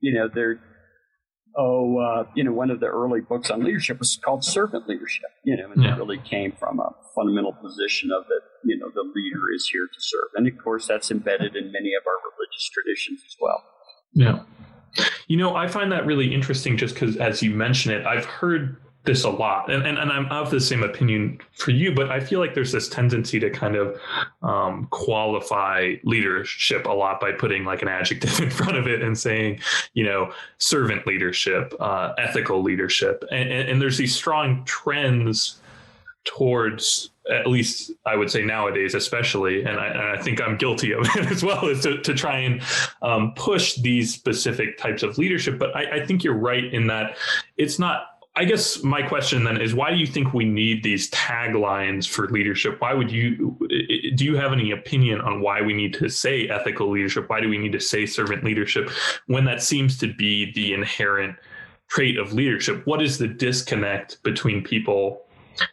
[0.00, 0.60] you know, there,
[1.56, 5.30] oh, uh, you know, one of the early books on leadership was called Servant Leadership,
[5.42, 5.94] you know, and yeah.
[5.94, 9.88] it really came from a fundamental position of that, you know, the leader is here
[9.92, 10.28] to serve.
[10.36, 13.64] And of course, that's embedded in many of our religious traditions as well.
[14.12, 14.40] Yeah.
[15.26, 18.76] You know, I find that really interesting just because, as you mention it, I've heard
[19.06, 22.20] this a lot and, and, and i'm of the same opinion for you but i
[22.20, 23.98] feel like there's this tendency to kind of
[24.42, 29.16] um, qualify leadership a lot by putting like an adjective in front of it and
[29.16, 29.58] saying
[29.94, 35.60] you know servant leadership uh, ethical leadership and, and, and there's these strong trends
[36.26, 40.92] towards at least I would say nowadays, especially, and I, and I, think I'm guilty
[40.92, 42.62] of it as well, is to, to try and
[43.02, 45.58] um, push these specific types of leadership.
[45.58, 47.16] But I, I think you're right in that
[47.56, 51.10] it's not I guess my question then is why do you think we need these
[51.10, 52.82] taglines for leadership?
[52.82, 53.56] Why would you
[54.14, 57.30] do you have any opinion on why we need to say ethical leadership?
[57.30, 58.90] Why do we need to say servant leadership
[59.26, 61.36] when that seems to be the inherent
[61.88, 62.86] trait of leadership?
[62.86, 65.25] What is the disconnect between people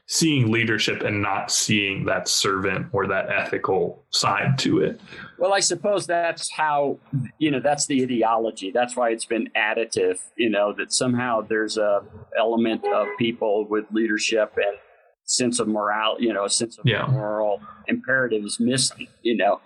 [0.07, 4.99] seeing leadership and not seeing that servant or that ethical side to it.
[5.37, 6.99] Well, I suppose that's how,
[7.37, 8.71] you know, that's the ideology.
[8.71, 12.01] That's why it's been additive, you know, that somehow there's a
[12.37, 14.77] element of people with leadership and
[15.25, 17.05] sense of morale, you know, a sense of yeah.
[17.07, 19.59] moral imperatives missing, you know.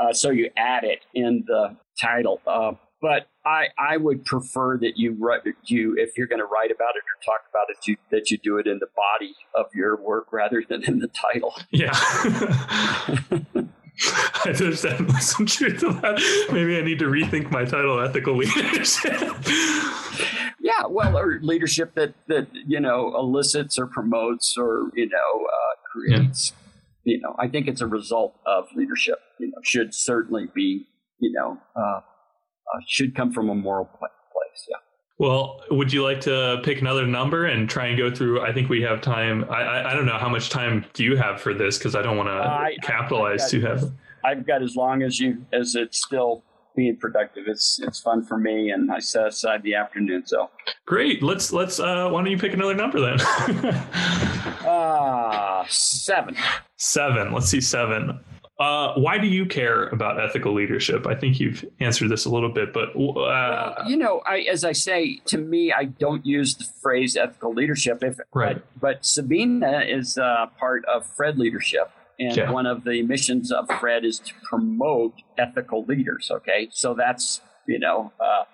[0.00, 2.40] Uh, so you add it in the title.
[2.46, 2.72] Uh,
[3.02, 6.94] but I, I would prefer that you write you if you're going to write about
[6.94, 9.96] it or talk about it you, that you do it in the body of your
[10.00, 11.52] work rather than in the title.
[11.72, 11.90] Yeah.
[14.44, 16.48] There's definitely some truth to that.
[16.52, 19.20] Maybe I need to rethink my title, ethical leadership.
[20.60, 25.74] yeah, well, or leadership that that you know elicits or promotes or you know uh,
[25.92, 26.52] creates.
[27.04, 27.14] Yeah.
[27.14, 29.18] You know, I think it's a result of leadership.
[29.38, 30.86] You know, should certainly be
[31.18, 32.00] you know uh,
[32.74, 34.66] uh, should come from a moral place.
[34.68, 34.76] Yeah.
[35.18, 38.40] Well, would you like to pick another number and try and go through?
[38.40, 39.44] I think we have time.
[39.50, 42.02] I I, I don't know how much time do you have for this because I
[42.02, 43.92] don't want to uh, capitalize too heavily.
[44.24, 46.42] I've got as long as you as it's still
[46.74, 47.44] being productive.
[47.46, 50.26] It's it's fun for me, and I set aside the afternoon.
[50.26, 50.50] So
[50.86, 51.22] great.
[51.22, 51.78] Let's let's.
[51.78, 53.20] Uh, why don't you pick another number then?
[54.66, 56.36] uh seven.
[56.76, 57.32] Seven.
[57.32, 58.18] Let's see seven.
[58.60, 61.06] Uh, why do you care about ethical leadership?
[61.06, 64.62] I think you've answered this a little bit, but uh, well, you know, I, as
[64.62, 68.04] I say, to me, I don't use the phrase ethical leadership.
[68.04, 72.50] If right, but, but Sabina is uh, part of Fred leadership, and yeah.
[72.50, 76.30] one of the missions of Fred is to promote ethical leaders.
[76.30, 78.44] Okay, so that's you know, uh,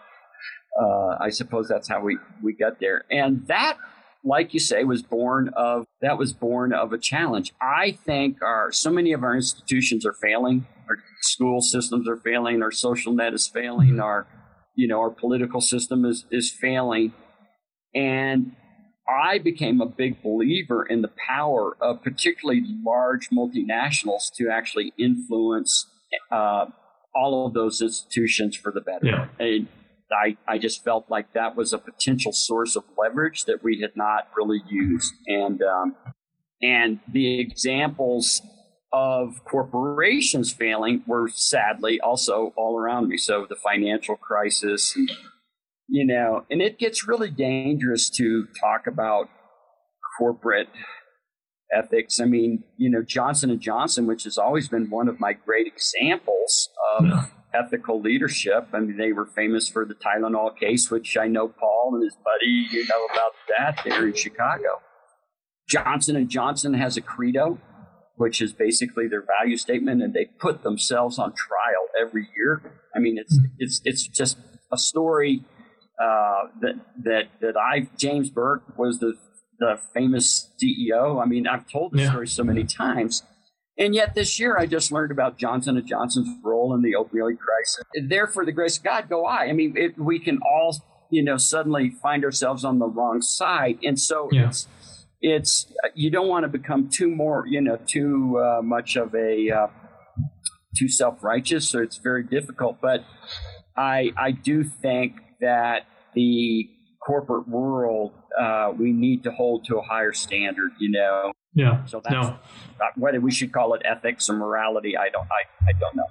[0.80, 3.76] uh, I suppose that's how we we got there, and that
[4.24, 7.52] like you say, was born of that was born of a challenge.
[7.60, 10.66] I think our so many of our institutions are failing.
[10.88, 12.62] Our school systems are failing.
[12.62, 14.00] Our social net is failing.
[14.00, 14.26] Our
[14.74, 17.12] you know our political system is is failing,
[17.94, 18.52] and
[19.08, 25.86] I became a big believer in the power of particularly large multinationals to actually influence
[26.30, 26.66] uh,
[27.14, 29.06] all of those institutions for the better.
[29.06, 29.28] Yeah.
[29.38, 29.68] And
[30.12, 33.96] I, I just felt like that was a potential source of leverage that we had
[33.96, 35.12] not really used.
[35.26, 35.96] And, um,
[36.62, 38.42] and the examples
[38.92, 43.16] of corporations failing were sadly also all around me.
[43.18, 45.10] So the financial crisis, and,
[45.88, 49.28] you know, and it gets really dangerous to talk about
[50.18, 50.68] corporate
[51.72, 52.18] ethics.
[52.18, 55.66] I mean, you know, Johnson and Johnson, which has always been one of my great
[55.66, 58.68] examples of yeah ethical leadership.
[58.72, 62.16] I mean, they were famous for the Tylenol case, which I know Paul and his
[62.24, 64.80] buddy, you know about that there in Chicago.
[65.68, 67.58] Johnson and Johnson has a credo,
[68.16, 72.62] which is basically their value statement, and they put themselves on trial every year.
[72.94, 74.38] I mean, it's it's it's just
[74.72, 75.44] a story
[76.00, 79.14] uh, that that that I James Burke was the
[79.58, 81.22] the famous CEO.
[81.22, 82.10] I mean, I've told the yeah.
[82.10, 83.22] story so many times
[83.78, 87.38] And yet this year, I just learned about Johnson & Johnson's role in the opioid
[87.38, 87.84] crisis.
[88.08, 89.44] There, for the grace of God, go I.
[89.44, 90.76] I mean, it, we can all,
[91.10, 93.78] you know, suddenly find ourselves on the wrong side.
[93.84, 94.48] And so yeah.
[94.48, 94.66] it's,
[95.20, 99.50] it's, you don't want to become too more, you know, too uh, much of a,
[99.50, 99.66] uh,
[100.76, 101.68] too self-righteous.
[101.68, 102.80] So it's very difficult.
[102.80, 103.04] But
[103.76, 106.68] I, I do think that the
[107.06, 111.84] corporate world, uh, we need to hold to a higher standard, you know, yeah.
[111.86, 112.36] So that's no.
[112.96, 116.06] whether we should call it ethics or morality, I don't I, I don't know.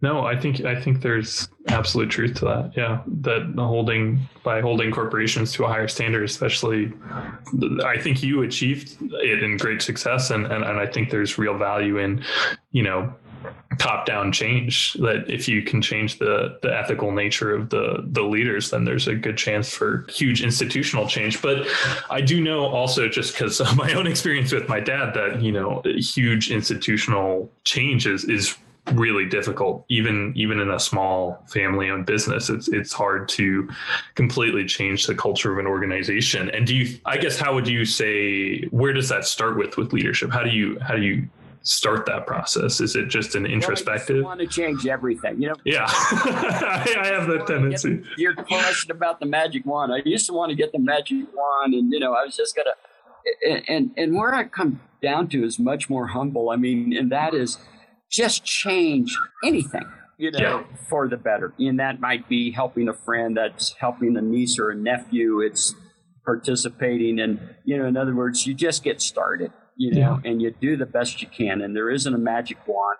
[0.00, 2.72] No, I think I think there's absolute truth to that.
[2.76, 6.92] Yeah, that holding by holding corporations to a higher standard, especially,
[7.84, 11.58] I think you achieved it in great success, and and, and I think there's real
[11.58, 12.24] value in,
[12.70, 13.12] you know,
[13.78, 18.22] top down change that if you can change the the ethical nature of the the
[18.22, 21.40] leaders then there's a good chance for huge institutional change.
[21.40, 21.66] But
[22.10, 25.52] i do know also just because of my own experience with my dad that you
[25.52, 28.56] know huge institutional change is is
[28.92, 29.84] really difficult.
[29.88, 33.68] Even even in a small family owned business it's it's hard to
[34.14, 36.50] completely change the culture of an organization.
[36.50, 39.92] And do you i guess how would you say where does that start with with
[39.92, 40.30] leadership?
[40.30, 41.28] How do you how do you
[41.62, 42.80] start that process?
[42.80, 44.16] Is it just an introspective?
[44.16, 45.54] Well, want to change everything, you know?
[45.64, 48.02] Yeah, I, I, have that tendency.
[48.16, 49.92] Your question about the magic wand.
[49.92, 52.56] I used to want to get the magic wand, and you know, I was just
[52.56, 52.70] gonna.
[53.46, 56.50] And, and and where I come down to is much more humble.
[56.50, 57.58] I mean, and that is
[58.10, 59.84] just change anything
[60.18, 60.76] you know, yeah.
[60.88, 61.54] for the better.
[61.58, 65.40] And that might be helping a friend, that's helping a niece or a nephew.
[65.40, 65.74] It's
[66.24, 70.30] participating And, you know, in other words, you just get started you know, yeah.
[70.30, 71.62] and you do the best you can.
[71.62, 72.98] And there isn't a magic wand.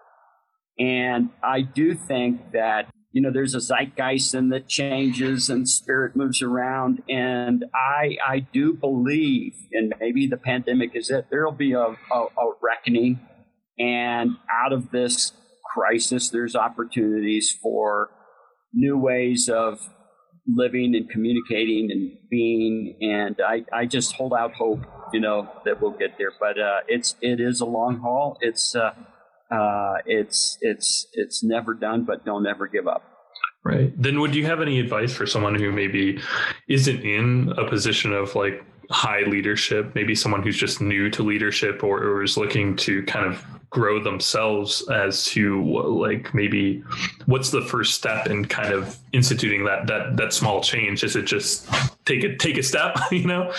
[0.79, 6.15] And I do think that, you know, there's a zeitgeist and that changes and spirit
[6.15, 7.03] moves around.
[7.09, 12.15] And I, I do believe, and maybe the pandemic is it, there'll be a, a,
[12.15, 13.19] a reckoning.
[13.77, 15.33] And out of this
[15.75, 18.11] crisis, there's opportunities for
[18.73, 19.81] new ways of
[20.47, 22.97] living and communicating and being.
[23.01, 26.33] And I, I just hold out hope you know that we'll get there.
[26.39, 28.39] But uh, it's it is a long haul.
[28.41, 28.93] It's uh,
[29.51, 33.05] uh, it's it's it's never done, but don't ever give up.
[33.65, 33.93] Right.
[34.01, 36.21] Then, would you have any advice for someone who maybe
[36.69, 41.83] isn't in a position of like high leadership, maybe someone who's just new to leadership
[41.83, 46.83] or, or is looking to kind of grow themselves as to like maybe
[47.27, 51.27] what's the first step in kind of instituting that that that small change is it
[51.27, 51.69] just
[52.07, 53.53] take a take a step you know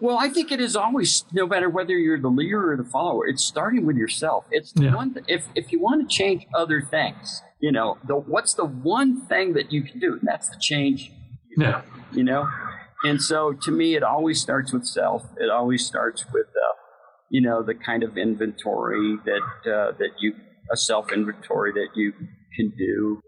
[0.00, 3.26] well, I think it is always, no matter whether you're the leader or the follower,
[3.26, 4.44] it's starting with yourself.
[4.50, 4.94] It's the yeah.
[4.94, 5.14] one.
[5.14, 9.24] Th- if if you want to change other things, you know, the what's the one
[9.26, 10.14] thing that you can do?
[10.14, 11.12] And that's the change.
[11.48, 11.82] you Yeah.
[12.12, 12.48] You know,
[13.04, 15.24] and so to me, it always starts with self.
[15.38, 16.74] It always starts with, uh,
[17.34, 20.36] you know, the kind of inventory that uh, that you
[20.70, 22.12] a self inventory that you
[22.54, 23.20] can do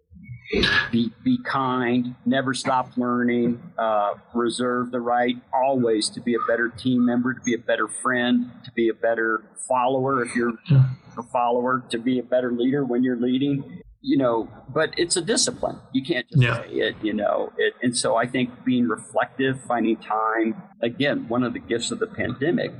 [0.93, 6.69] be, be kind, never stop learning, uh, reserve the right always to be a better
[6.69, 11.23] team member, to be a better friend, to be a better follower if you're a
[11.33, 13.83] follower, to be a better leader when you're leading.
[14.03, 15.81] You know, but it's a discipline.
[15.93, 16.63] You can't just yeah.
[16.63, 17.53] say it, you know.
[17.59, 21.99] It, and so I think being reflective, finding time, again, one of the gifts of
[21.99, 22.71] the pandemic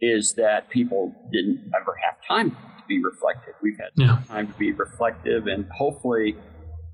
[0.00, 3.54] is that people didn't ever have time to be reflective.
[3.62, 4.22] We've had yeah.
[4.28, 6.36] time to be reflective, and hopefully,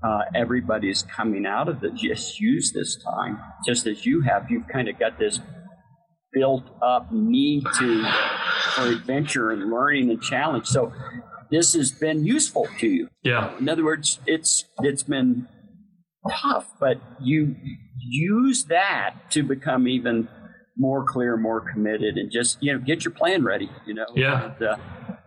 [0.03, 1.95] uh, everybody's coming out of it.
[1.95, 4.49] Just use this time, just as you have.
[4.49, 5.39] You've kind of got this
[6.33, 8.03] built up need to
[8.75, 10.65] for adventure and learning and challenge.
[10.65, 10.91] So
[11.51, 13.07] this has been useful to you.
[13.21, 13.57] Yeah.
[13.59, 15.47] In other words, it's it's been
[16.29, 17.55] tough, but you
[17.99, 20.27] use that to become even
[20.77, 23.69] more clear, more committed, and just you know get your plan ready.
[23.85, 24.05] You know.
[24.15, 24.53] Yeah.
[24.59, 24.77] And, uh,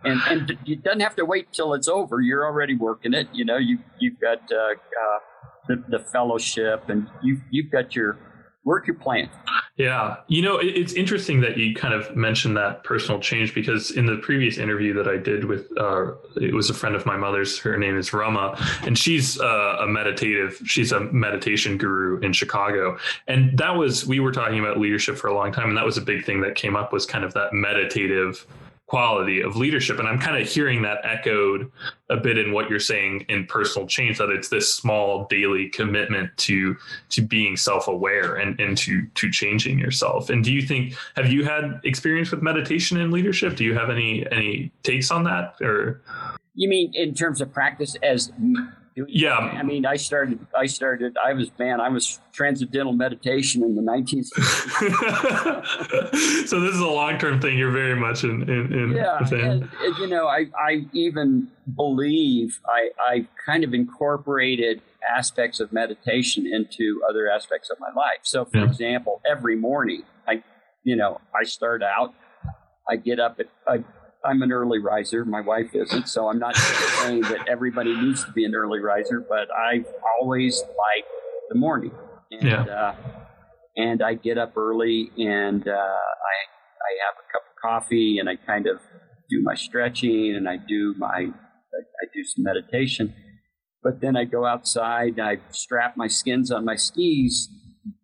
[0.03, 2.21] and and it doesn't have to wait till it's over.
[2.21, 3.27] You're already working it.
[3.33, 5.19] You know, you you've got uh, uh,
[5.67, 8.17] the the fellowship, and you you've got your
[8.63, 9.29] work your plan.
[9.77, 14.07] Yeah, you know, it's interesting that you kind of mentioned that personal change because in
[14.07, 17.59] the previous interview that I did with, uh, it was a friend of my mother's.
[17.59, 20.59] Her name is Rama, and she's uh, a meditative.
[20.65, 22.97] She's a meditation guru in Chicago,
[23.27, 25.97] and that was we were talking about leadership for a long time, and that was
[25.97, 28.47] a big thing that came up was kind of that meditative
[28.87, 29.99] quality of leadership.
[29.99, 31.71] And I'm kind of hearing that echoed
[32.09, 36.35] a bit in what you're saying in personal change, that it's this small daily commitment
[36.37, 36.75] to
[37.09, 40.29] to being self-aware and, and to to changing yourself.
[40.29, 43.55] And do you think have you had experience with meditation and leadership?
[43.55, 46.01] Do you have any any takes on that or
[46.55, 48.31] you mean in terms of practice as
[49.07, 49.37] yeah.
[49.37, 50.39] I mean, I started.
[50.57, 51.15] I started.
[51.23, 51.79] I was man.
[51.79, 54.27] I was transcendental meditation in the 1960s.
[56.47, 57.57] so this is a long term thing.
[57.57, 58.43] You're very much in.
[58.43, 63.73] in, in yeah, and, and, you know, I I even believe I I kind of
[63.73, 68.19] incorporated aspects of meditation into other aspects of my life.
[68.23, 68.65] So, for yeah.
[68.65, 70.43] example, every morning I,
[70.83, 72.13] you know, I start out.
[72.89, 73.83] I get up at I
[74.27, 75.25] I'm an early riser.
[75.25, 79.25] My wife isn't, so I'm not saying that everybody needs to be an early riser.
[79.27, 79.85] But I
[80.19, 81.05] always like
[81.49, 81.91] the morning,
[82.31, 82.63] and yeah.
[82.63, 82.95] uh,
[83.77, 88.27] and I get up early and uh, I I have a cup of coffee and
[88.27, 88.79] I kind of
[89.29, 93.13] do my stretching and I do my I, I do some meditation.
[93.83, 97.47] But then I go outside, I strap my skins on my skis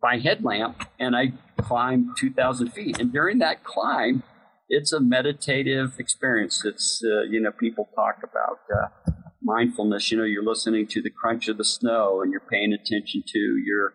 [0.02, 3.00] by headlamp, and I climb 2,000 feet.
[3.00, 4.24] And during that climb,
[4.70, 6.64] it's a meditative experience.
[6.66, 9.12] It's uh, you know people talk about uh,
[9.42, 10.12] mindfulness.
[10.12, 13.40] You know, you're listening to the crunch of the snow and you're paying attention to
[13.66, 13.94] your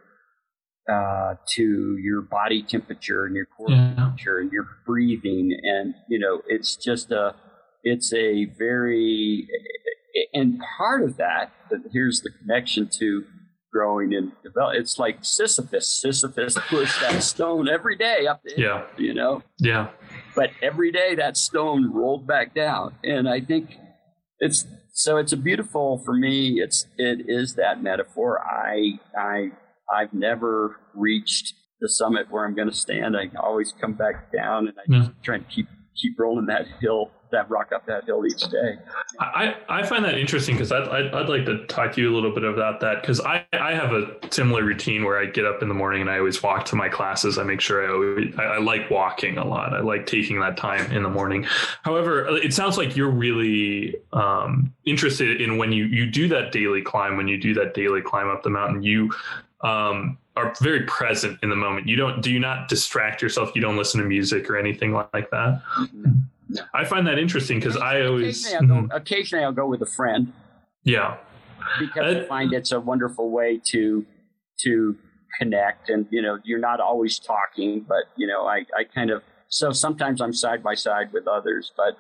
[0.91, 3.95] uh, to your body temperature and your core yeah.
[3.95, 7.35] temperature and your breathing, and you know, it's just a
[7.83, 9.47] it's a very
[10.33, 11.53] and part of that.
[11.93, 13.25] Here's the connection to
[13.73, 14.77] growing and develop.
[14.77, 16.01] It's like Sisyphus.
[16.01, 18.85] Sisyphus pushed that stone every day up the yeah.
[18.97, 19.43] you know?
[19.59, 19.89] Yeah.
[20.39, 22.95] But every day that stone rolled back down.
[23.03, 23.77] And I think
[24.39, 28.41] it's so it's a beautiful for me, it's it is that metaphor.
[28.41, 29.51] I I
[29.93, 33.17] I've never reached the summit where I'm gonna stand.
[33.17, 34.99] I always come back down and I yeah.
[35.01, 35.67] just try to keep
[36.01, 38.77] keep rolling that hill that rock up that hill each day.
[39.21, 42.15] I, I find that interesting because I'd, I'd, I'd, like to talk to you a
[42.15, 45.63] little bit about that because I, I have a similar routine where I get up
[45.63, 47.39] in the morning and I always walk to my classes.
[47.39, 49.75] I make sure I always, I, I like walking a lot.
[49.75, 51.47] I like taking that time in the morning.
[51.83, 56.83] However, it sounds like you're really um, interested in when you, you do that daily
[56.83, 59.13] climb, when you do that daily climb up the mountain, you
[59.63, 61.89] um, are very present in the moment.
[61.89, 63.51] You don't, do you not distract yourself?
[63.55, 65.63] You don't listen to music or anything like that?
[65.79, 66.13] Mm-hmm.
[66.75, 68.97] I find that interesting because I always occasionally I'll, go, mm-hmm.
[68.97, 70.33] occasionally I'll, go, with a friend.
[70.85, 71.17] Yeah,
[71.79, 74.07] because uh, I find it's a wonderful way to
[74.61, 74.97] to
[75.39, 79.23] connect, and you know, you're not always talking, but you know, I I kind of
[79.49, 81.99] so sometimes I'm side by side with others, but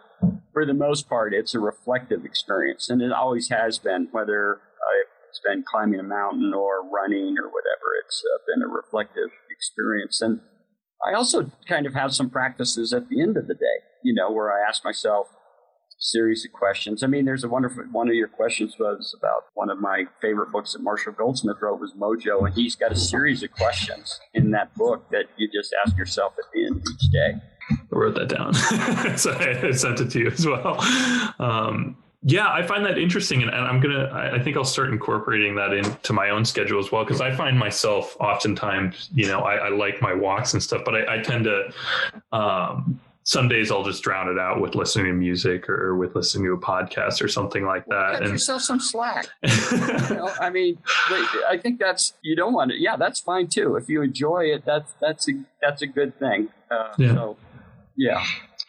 [0.53, 4.09] for the most part, it's a reflective experience, and it always has been.
[4.12, 4.61] Whether
[5.28, 10.22] it's been climbing a mountain or running or whatever, it's uh, been a reflective experience,
[10.22, 10.40] and
[11.07, 13.78] I also kind of have some practices at the end of the day
[14.09, 17.02] you know, where I ask myself a series of questions.
[17.02, 20.50] I mean, there's a wonderful one of your questions was about one of my favorite
[20.50, 24.50] books that Marshall Goldsmith wrote was Mojo, and he's got a series of questions in
[24.52, 27.34] that book that you just ask yourself at the end of each day.
[27.70, 28.54] I wrote that down,
[29.18, 30.80] so I sent it to you as well.
[31.38, 34.11] Um, yeah, I find that interesting, and, and I'm gonna.
[34.34, 37.59] I think I'll start incorporating that into my own schedule as well, because I find
[37.59, 41.44] myself oftentimes, you know, I, I, like my walks and stuff, but I, I tend
[41.44, 41.72] to
[42.32, 46.47] um, some days I'll just drown it out with listening to music or with listening
[46.47, 48.12] to a podcast or something like that.
[48.12, 49.26] Cut and yourself some slack.
[49.43, 50.79] you know, I mean,
[51.47, 52.79] I think that's you don't want it.
[52.81, 53.76] Yeah, that's fine too.
[53.76, 56.49] If you enjoy it, that's that's a that's a good thing.
[56.70, 57.14] Uh, yeah.
[57.14, 57.37] So,
[57.99, 58.24] yeah.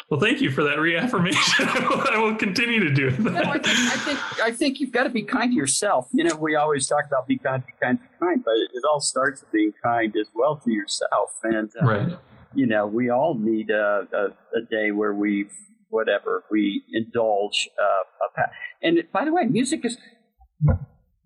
[0.09, 1.65] Well, thank you for that reaffirmation.
[1.69, 3.19] I will continue to do it.
[3.19, 6.09] No, I, think, I think I think you've got to be kind to yourself.
[6.11, 8.99] You know, we always talk about be kind, be kind, be kind, but it all
[8.99, 11.39] starts with being kind as well to yourself.
[11.43, 12.17] And uh, right
[12.55, 14.25] you know, we all need a, a,
[14.57, 15.47] a day where we,
[15.89, 17.69] whatever, we indulge.
[17.81, 18.43] Uh,
[18.81, 19.97] and by the way, music is,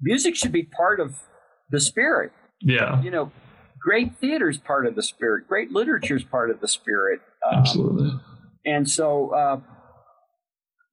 [0.02, 1.16] music should be part of
[1.70, 2.32] the spirit.
[2.62, 3.02] Yeah.
[3.02, 3.32] You know,
[3.80, 5.48] great theater is part of the spirit.
[5.48, 7.22] Great literature is part of the spirit.
[7.50, 8.12] Um, Absolutely.
[8.66, 9.60] And so, uh,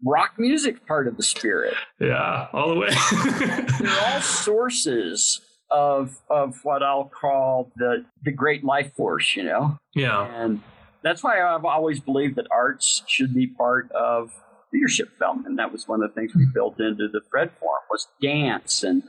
[0.04, 1.74] rock music part of the spirit.
[2.00, 2.88] Yeah, all the way.
[3.80, 9.78] They're all sources of of what I'll call the the great life force, you know.
[9.94, 10.24] Yeah.
[10.24, 10.62] And
[11.02, 14.30] that's why I've always believed that arts should be part of
[14.72, 15.48] leadership development.
[15.48, 18.82] And that was one of the things we built into the Fred Forum was dance
[18.82, 19.02] and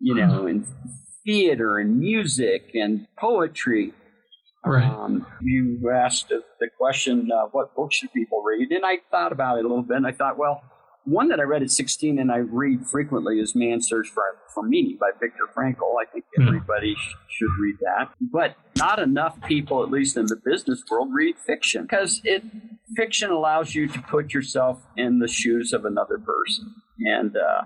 [0.00, 0.46] you know mm-hmm.
[0.48, 0.66] and
[1.24, 3.92] theater and music and poetry.
[4.64, 4.84] Right.
[4.84, 8.70] Um, you asked the question, uh, what books should people read?
[8.70, 9.96] And I thought about it a little bit.
[9.96, 10.62] And I thought, well,
[11.04, 14.22] one that I read at 16 and I read frequently is Man's Search for,
[14.54, 16.00] for Meaning by Viktor Frankl.
[16.00, 16.46] I think hmm.
[16.46, 18.10] everybody sh- should read that.
[18.20, 22.44] But not enough people, at least in the business world, read fiction because it
[22.96, 26.74] fiction allows you to put yourself in the shoes of another person.
[27.00, 27.62] And uh,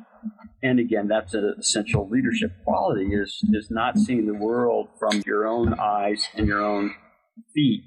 [0.63, 5.47] and again, that's an essential leadership quality is is not seeing the world from your
[5.47, 6.95] own eyes and your own
[7.55, 7.83] feet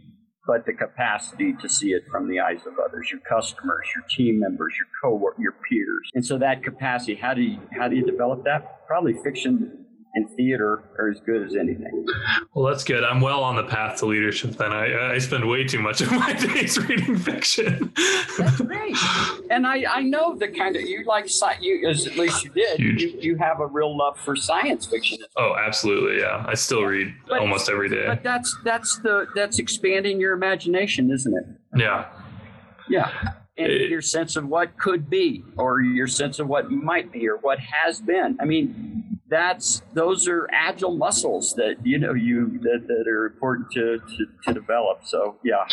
[0.50, 4.40] but the capacity to see it from the eyes of others, your customers, your team
[4.40, 6.10] members, your co your peers.
[6.16, 8.88] And so that capacity, how do you how do you develop that?
[8.88, 9.86] Probably fiction
[10.16, 12.06] and theater are as good as anything.
[12.54, 13.04] Well, that's good.
[13.04, 14.52] I'm well on the path to leadership.
[14.52, 17.94] Then I, I spend way too much of my days reading fiction.
[18.38, 18.96] that's great.
[19.52, 21.30] And I, I know the kind of you like
[21.62, 22.80] you as at least you did.
[22.80, 25.20] You, you have a real love for science fiction.
[25.38, 26.20] Oh, absolutely.
[26.20, 28.08] Yeah, I still read but, almost every day.
[28.08, 31.46] But that's that's the that's expanding your imagination, isn't it?
[31.80, 32.08] Yeah.
[32.90, 37.12] Yeah and it, your sense of what could be or your sense of what might
[37.12, 42.14] be or what has been i mean that's those are agile muscles that you know
[42.14, 45.06] you that, that are important to, to, to develop.
[45.06, 45.66] So yeah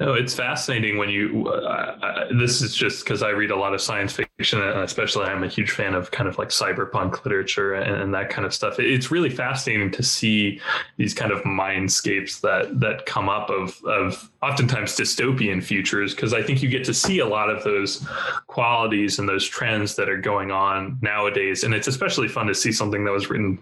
[0.00, 1.46] no, it's fascinating when you.
[1.46, 5.26] Uh, uh, this is just because I read a lot of science fiction, and especially
[5.26, 8.52] I'm a huge fan of kind of like cyberpunk literature and, and, that kind of
[8.52, 8.80] stuff.
[8.80, 10.60] It's really fascinating to see
[10.96, 16.42] these kind of mindscapes that that come up of of oftentimes dystopian futures because I
[16.42, 18.04] think you get to see a lot of those
[18.48, 22.72] qualities and those trends that are going on nowadays, and it's especially fun to see
[22.72, 23.60] something that was written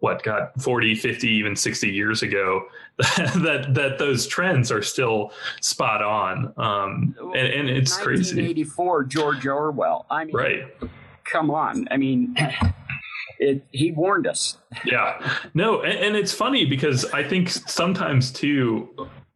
[0.00, 2.66] what got 40 50 even 60 years ago
[3.36, 6.52] that that those trends are still spot on.
[6.56, 10.06] Um, and, and it's 1984 crazy george orwell.
[10.10, 10.66] I mean right.
[11.24, 11.88] come on.
[11.90, 12.36] I mean
[13.38, 14.58] it, he warned us.
[14.84, 15.36] Yeah.
[15.54, 18.88] No and, and it's funny because i think sometimes too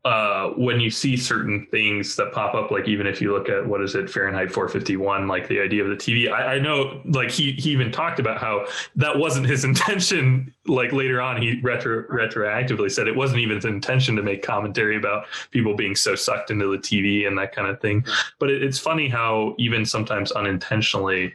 [0.04, 3.66] uh, when you see certain things that pop up, like even if you look at
[3.66, 7.30] what is it, Fahrenheit 451, like the idea of the TV, I, I, know like
[7.30, 10.52] he, he even talked about how that wasn't his intention.
[10.66, 14.98] Like later on, he retro, retroactively said it wasn't even his intention to make commentary
[14.98, 18.04] about people being so sucked into the TV and that kind of thing.
[18.38, 21.32] But it, it's funny how even sometimes unintentionally,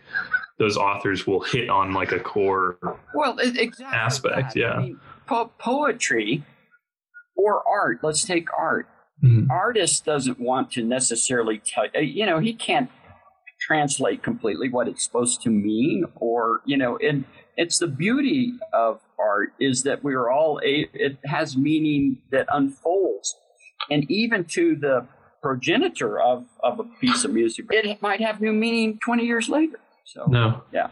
[0.60, 2.78] those authors will hit on like a core
[3.16, 4.56] well exactly aspect.
[4.56, 4.74] Yeah.
[4.74, 6.44] I mean, po- poetry
[7.40, 8.00] or art.
[8.04, 8.88] Let's take art.
[9.24, 9.52] Mm-hmm.
[9.52, 12.90] Artist doesn't want to necessarily tell uh, you know he can't
[13.60, 17.26] translate completely what it's supposed to mean or you know and
[17.58, 23.36] it's the beauty of art is that we're all a, it has meaning that unfolds
[23.90, 25.06] and even to the
[25.42, 29.80] progenitor of, of a piece of music it might have new meaning 20 years later
[30.06, 30.88] so no yeah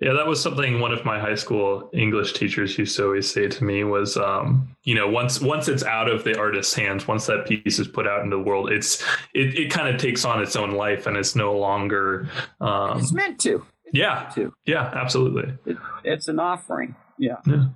[0.00, 3.48] yeah, that was something one of my high school English teachers used to always say
[3.48, 7.26] to me was, um, you know, once once it's out of the artist's hands, once
[7.26, 9.02] that piece is put out into the world, it's
[9.34, 12.28] it, it kind of takes on its own life and it's no longer.
[12.60, 13.64] Um, it's meant to.
[13.92, 14.22] Yeah.
[14.22, 14.54] Meant to.
[14.66, 15.54] Yeah, absolutely.
[15.66, 16.94] It, it's an offering.
[17.18, 17.36] Yeah.
[17.46, 17.66] Yeah.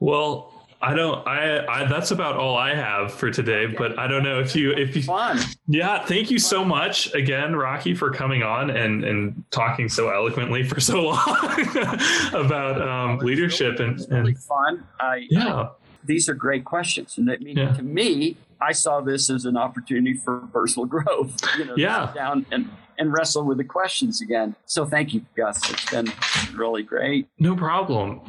[0.00, 1.26] Well, I don't.
[1.28, 1.84] I, I.
[1.84, 3.66] That's about all I have for today.
[3.66, 4.72] But I don't know if you.
[4.72, 5.02] If you.
[5.02, 5.38] Fun.
[5.68, 6.04] Yeah.
[6.04, 10.80] Thank you so much again, Rocky, for coming on and and talking so eloquently for
[10.80, 11.18] so long
[12.34, 14.84] about um, leadership and, and really fun.
[14.98, 15.68] I, yeah.
[16.04, 17.74] these are great questions, and I mean, yeah.
[17.74, 21.36] to me, I saw this as an opportunity for personal growth.
[21.58, 22.12] You know, yeah.
[22.12, 22.68] down and
[22.98, 24.56] and wrestle with the questions again.
[24.66, 25.70] So thank you, Gus.
[25.70, 26.12] It's been
[26.54, 27.28] really great.
[27.38, 28.20] No problem.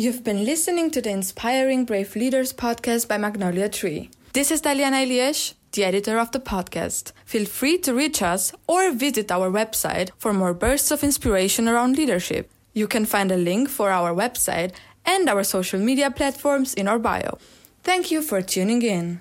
[0.00, 4.08] You've been listening to the Inspiring Brave Leaders podcast by Magnolia Tree.
[4.32, 7.12] This is Daliana Eliash, the editor of the podcast.
[7.26, 11.98] Feel free to reach us or visit our website for more bursts of inspiration around
[11.98, 12.50] leadership.
[12.72, 14.72] You can find a link for our website
[15.04, 17.36] and our social media platforms in our bio.
[17.82, 19.20] Thank you for tuning in.